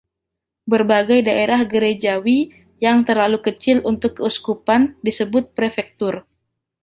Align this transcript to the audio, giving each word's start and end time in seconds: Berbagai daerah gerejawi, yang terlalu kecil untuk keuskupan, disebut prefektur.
Berbagai 0.71 1.19
daerah 1.27 1.61
gerejawi, 1.73 2.37
yang 2.85 2.97
terlalu 3.07 3.37
kecil 3.47 3.77
untuk 3.91 4.11
keuskupan, 4.25 4.81
disebut 5.07 5.43
prefektur. 5.57 6.13